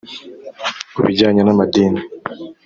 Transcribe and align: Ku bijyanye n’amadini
Ku 0.93 0.99
bijyanye 1.05 1.41
n’amadini 1.43 2.01